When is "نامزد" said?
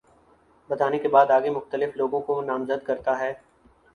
2.41-2.85